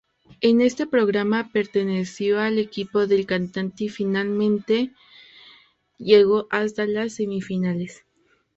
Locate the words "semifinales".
7.13-8.03